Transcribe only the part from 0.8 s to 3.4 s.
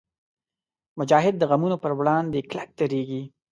مجاهد د غمونو پر وړاندې کلک درېږي.